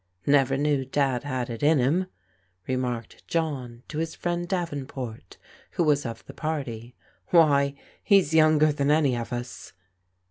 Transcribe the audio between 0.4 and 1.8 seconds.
knew Dad had it in